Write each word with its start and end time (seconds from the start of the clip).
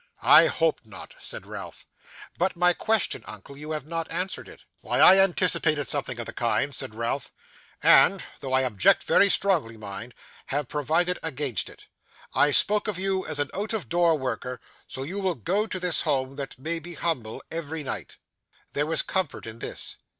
'I 0.23 0.47
hope 0.47 0.81
not,' 0.83 1.13
said 1.19 1.45
Ralph. 1.45 1.85
'But 2.35 2.55
my 2.55 2.73
question, 2.73 3.21
uncle; 3.27 3.55
you 3.55 3.69
have 3.69 3.85
not 3.85 4.09
answered 4.11 4.49
it.' 4.49 4.63
'Why, 4.81 4.99
I 4.99 5.19
anticipated 5.19 5.87
something 5.87 6.19
of 6.19 6.25
the 6.25 6.33
kind,' 6.33 6.73
said 6.73 6.95
Ralph; 6.95 7.31
'and 7.83 8.23
though 8.39 8.51
I 8.51 8.61
object 8.61 9.03
very 9.03 9.29
strongly, 9.29 9.77
mind 9.77 10.15
have 10.47 10.67
provided 10.67 11.19
against 11.21 11.69
it. 11.69 11.85
I 12.33 12.49
spoke 12.49 12.87
of 12.87 12.97
you 12.97 13.27
as 13.27 13.37
an 13.37 13.51
out 13.53 13.73
of 13.73 13.89
door 13.89 14.17
worker; 14.17 14.59
so 14.87 15.03
you 15.03 15.19
will 15.19 15.35
go 15.35 15.67
to 15.67 15.79
this 15.79 16.01
home 16.01 16.35
that 16.35 16.57
may 16.57 16.79
be 16.79 16.95
humble, 16.95 17.43
every 17.51 17.83
night.' 17.83 18.17
There 18.73 18.87
was 18.87 19.03
comfort 19.03 19.45
in 19.45 19.59
this. 19.59 19.97